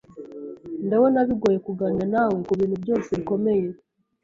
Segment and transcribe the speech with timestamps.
[0.85, 3.67] Ndabona bigoye kuganira nawe kubintu byose bikomeye.